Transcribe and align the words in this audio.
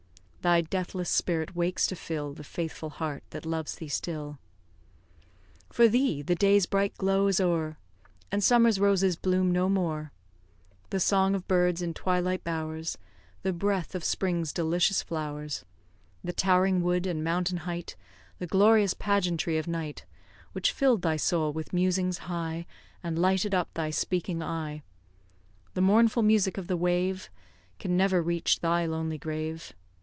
Thy 0.43 0.61
deathless 0.61 1.07
spirit 1.11 1.55
wakes 1.55 1.85
to 1.85 1.95
fill 1.95 2.33
The 2.33 2.43
faithful 2.43 2.89
heart 2.89 3.21
that 3.29 3.45
loves 3.45 3.75
thee 3.75 3.87
still. 3.89 4.39
For 5.71 5.87
thee 5.87 6.23
the 6.23 6.33
day's 6.33 6.65
bright 6.65 6.97
glow 6.97 7.27
is 7.27 7.39
o'er, 7.39 7.77
And 8.31 8.43
summer's 8.43 8.79
roses 8.79 9.15
bloom 9.15 9.51
no 9.51 9.69
more; 9.69 10.11
The 10.89 10.99
song 10.99 11.35
of 11.35 11.47
birds 11.47 11.83
in 11.83 11.93
twilight 11.93 12.43
bowers, 12.43 12.97
The 13.43 13.53
breath 13.53 13.93
of 13.93 14.03
spring's 14.03 14.51
delicious 14.51 15.03
flowers, 15.03 15.63
The 16.23 16.33
towering 16.33 16.81
wood 16.81 17.05
and 17.05 17.23
mountain 17.23 17.57
height, 17.57 17.95
The 18.39 18.47
glorious 18.47 18.95
pageantry 18.95 19.59
of 19.59 19.67
night; 19.67 20.05
Which 20.53 20.71
fill'd 20.71 21.03
thy 21.03 21.17
soul 21.17 21.53
with 21.53 21.71
musings 21.71 22.17
high, 22.17 22.65
And 23.03 23.19
lighted 23.19 23.53
up 23.53 23.71
thy 23.75 23.91
speaking 23.91 24.41
eye; 24.41 24.81
The 25.75 25.81
mournful 25.81 26.23
music 26.23 26.57
of 26.57 26.65
the 26.65 26.77
wave 26.77 27.29
Can 27.77 27.95
never 27.95 28.23
reach 28.23 28.61
thy 28.61 28.87
lonely 28.87 29.19
grave. 29.19 29.73